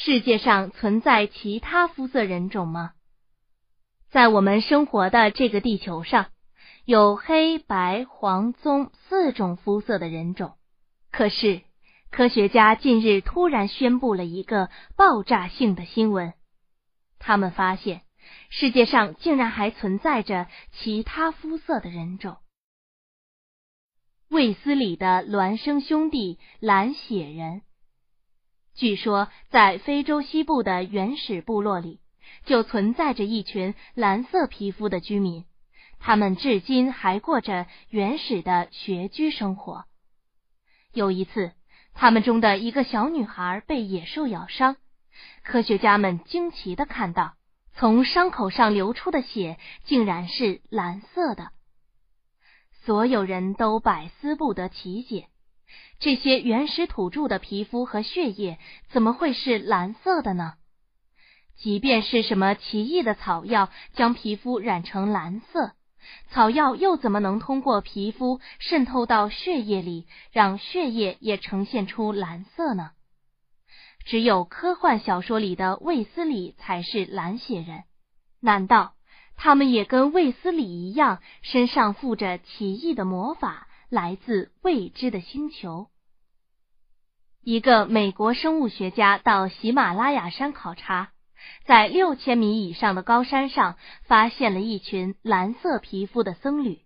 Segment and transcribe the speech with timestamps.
[0.00, 2.92] 世界上存在其他肤色人种吗？
[4.10, 6.26] 在我们生活的这个地球上，
[6.84, 10.54] 有黑白黄棕四种肤色的人种。
[11.10, 11.62] 可是，
[12.12, 16.32] 科学家近日突然宣布了一个爆炸性的新闻：
[17.18, 18.02] 他们发现
[18.50, 22.36] 世界上竟然还存在着其他肤色的人种。
[24.28, 27.62] 卫斯理的孪生兄弟蓝血人。
[28.78, 31.98] 据说，在非洲西部的原始部落里，
[32.46, 35.44] 就存在着一群蓝色皮肤的居民，
[35.98, 39.84] 他们至今还过着原始的穴居生活。
[40.92, 41.50] 有一次，
[41.92, 44.76] 他们中的一个小女孩被野兽咬伤，
[45.42, 47.34] 科学家们惊奇的看到，
[47.74, 51.50] 从伤口上流出的血竟然是蓝色的。
[52.84, 55.26] 所有人都百思不得其解。
[56.00, 58.58] 这些原始土著的皮肤和血液
[58.90, 60.54] 怎么会是蓝色的呢？
[61.56, 65.72] 即便是什么奇异的草药将皮肤染成蓝色，
[66.30, 72.92] 草药又怎么能通过皮肤渗透到血液里，让血液也呈现出蓝色呢？
[74.04, 77.82] 只有科幻小说里的卫斯理才是蓝血人，
[78.40, 78.94] 难道
[79.36, 83.67] 他们也跟卫斯理一样，身上附着奇异的魔法？
[83.88, 85.88] 来自未知的星球。
[87.42, 91.12] 一个美国生物学家到喜马拉雅山考察，
[91.64, 96.80] 在六千米以上的高山上发现了一群蓝色皮肤的僧侣。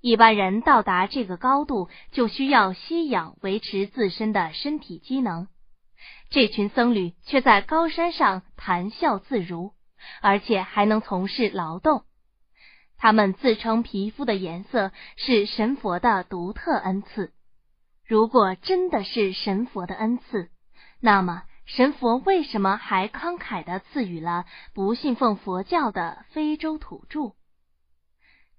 [0.00, 5.46] 一般人到达这个高度就需要吸氧维持自身的身体机能，
[6.30, 9.74] 这群僧侣却在高山上谈笑自如，
[10.20, 12.04] 而且还能从事劳动。
[13.02, 17.32] 他们自称皮肤的颜色是神佛的独特恩赐。
[18.06, 20.50] 如果真的是神佛的恩赐，
[21.00, 27.32] 那么神佛为什么还慷慨的赐予了不信奉佛教的非洲土著？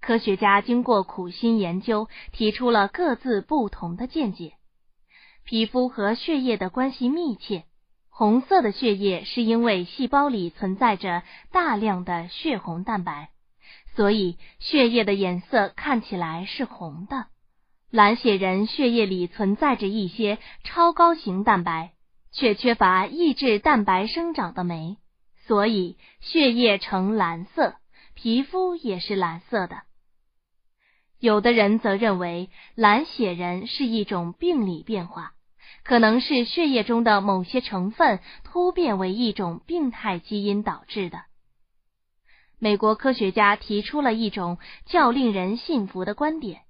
[0.02, 4.52] 科学家经过苦心研究，提出了各自不同的见解。
[5.44, 7.64] 皮肤和血液的关系密切，
[8.10, 13.30] 红色的血液是因为细胞里存在着大量的血红蛋白。
[13.96, 17.26] 所以，血液的颜色看起来是红的。
[17.90, 21.92] 蓝血人血液里存在着一些超高型蛋白，
[22.32, 24.96] 却缺乏抑制蛋白生长的酶，
[25.46, 27.76] 所以血液呈蓝色，
[28.14, 29.82] 皮肤也是蓝色的。
[31.20, 35.34] 有的人则认为蓝血人是一种病理变化，
[35.84, 41.22] 可能是血液中的某些成分突变为一种病态基因导致的。
[42.64, 46.62] 美国科学家提出了一种较令人信服的观点：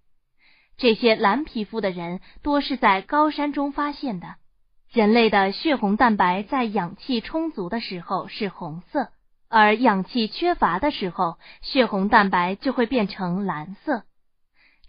[0.76, 4.34] 这些蓝皮肤的人多是在高山中发现的。
[4.90, 9.10] 人类的血红蛋白在氧气充足的时候是红色，
[9.48, 14.02] 而氧气缺乏的时候，血红蛋白就会变成蓝色。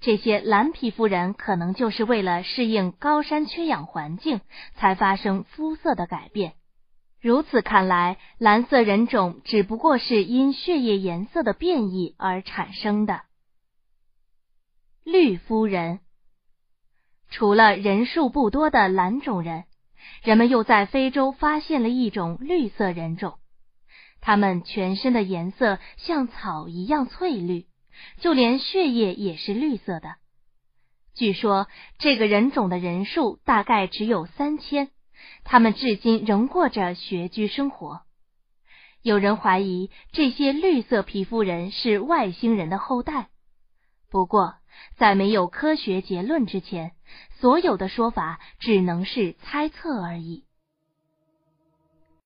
[0.01, 4.41] 这些蓝皮肤人可能就是为了适应高山缺氧环境，
[4.73, 6.53] 才发生肤色的改变。
[7.25, 13.23] 如此看来，蓝色人种只不过是因血液颜色的变异而产生的。
[15.03, 16.01] 绿夫人，
[17.31, 19.63] 除了人数不多的蓝种人，
[20.21, 23.39] 人们又在非洲发现了一种绿色人种，
[24.21, 27.65] 他们全身的颜色像草一样翠绿，
[28.19, 30.17] 就连血液也是绿色的。
[31.15, 31.65] 据说
[31.97, 34.91] 这个人种的人数大概只有三千。
[35.43, 38.01] 他们至今仍过着穴居生活。
[39.01, 43.27] 有人怀疑这些绿色皮肤人是外星人的后代。
[44.09, 44.55] 不过，
[44.97, 46.93] 在没有科学结论之前，
[47.39, 50.44] 所有的说法只能是猜测而已。